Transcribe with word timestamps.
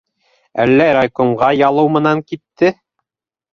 Әллә 0.63 0.87
райкомға 0.99 1.51
ялыу 1.59 1.93
менән 1.99 2.25
китте? 2.33 2.75